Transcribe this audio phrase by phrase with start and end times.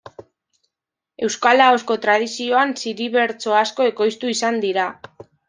[1.27, 4.89] Euskal ahozko tradizioan ziri-bertso asko ekoiztu izan dira.